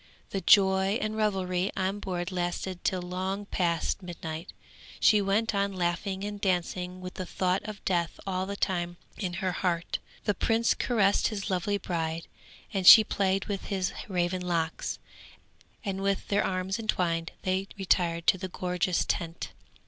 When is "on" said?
1.77-1.99, 5.53-5.73